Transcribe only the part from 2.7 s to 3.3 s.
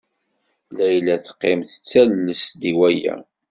waya.